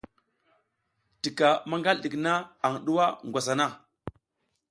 [1.21, 2.31] Tika maƞgal ɗik na
[2.65, 3.65] aƞ ɗuwa ngwas hana.